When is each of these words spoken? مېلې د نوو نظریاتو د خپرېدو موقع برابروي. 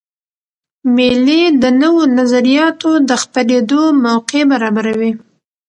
مېلې 0.95 1.41
د 1.61 1.63
نوو 1.81 2.03
نظریاتو 2.17 2.91
د 3.09 3.11
خپرېدو 3.23 3.81
موقع 4.05 4.41
برابروي. 4.51 5.11